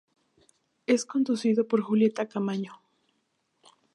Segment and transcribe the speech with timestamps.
[0.87, 2.81] Es conducido por Julieta Camaño.